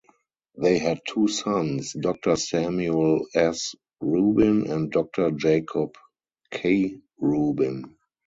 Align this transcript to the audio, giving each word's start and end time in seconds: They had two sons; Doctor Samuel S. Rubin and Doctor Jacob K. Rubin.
They 0.57 0.79
had 0.79 1.01
two 1.07 1.27
sons; 1.27 1.93
Doctor 1.93 2.35
Samuel 2.35 3.27
S. 3.35 3.75
Rubin 3.99 4.65
and 4.71 4.89
Doctor 4.89 5.29
Jacob 5.29 5.93
K. 6.49 6.97
Rubin. 7.19 7.97